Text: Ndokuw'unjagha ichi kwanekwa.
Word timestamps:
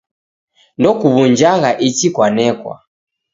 Ndokuw'unjagha 0.79 1.69
ichi 1.87 2.07
kwanekwa. 2.15 2.75